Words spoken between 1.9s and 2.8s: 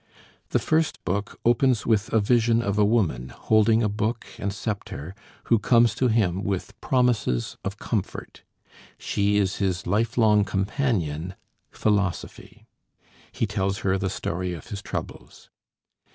a vision of